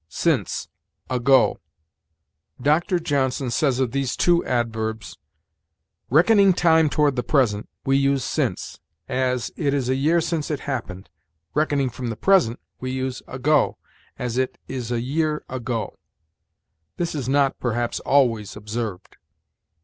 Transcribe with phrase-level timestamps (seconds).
[0.09, 0.67] SINCE
[1.11, 1.59] AGO.
[2.59, 2.97] Dr.
[2.97, 5.19] Johnson says of these two adverbs:
[6.09, 10.61] "Reckoning time toward the present, we use since; as, 'It is a year since it
[10.61, 11.11] happened':
[11.53, 13.77] reckoning from the present, we use ago;
[14.17, 15.99] as, 'It is a year ago.'
[16.97, 19.17] This is not, perhaps, always observed."